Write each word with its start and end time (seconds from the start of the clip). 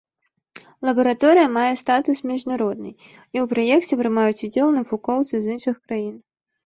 Лабараторыя 0.87 1.49
мае 1.57 1.67
статус 1.81 2.17
міжнароднай, 2.29 2.93
і 3.37 3.43
ў 3.43 3.47
праекце 3.55 3.93
прымаюць 4.01 4.41
удзел 4.49 4.67
навукоўцы 4.79 5.35
з 5.39 5.45
іншых 5.59 5.75
краін. 5.85 6.15